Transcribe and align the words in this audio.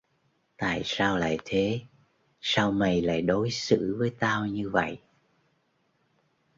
Tại 0.57 0.81
sao 0.85 1.17
lại 1.17 1.37
thế 1.45 1.81
Sao 2.41 2.71
mày 2.71 3.01
lại 3.01 3.21
đối 3.21 3.51
xử 3.51 3.95
với 3.99 4.09
tao 4.19 4.45
như 4.47 4.69
vậy 4.69 4.97